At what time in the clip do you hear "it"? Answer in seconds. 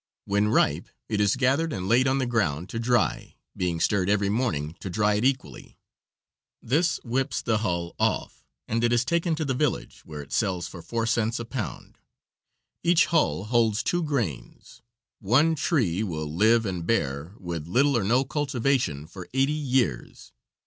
1.09-1.21, 5.13-5.23, 8.83-8.91, 10.23-10.33